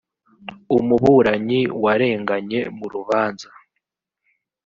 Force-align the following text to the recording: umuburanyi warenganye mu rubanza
umuburanyi 0.77 1.59
warenganye 1.83 2.59
mu 2.77 2.85
rubanza 2.93 3.47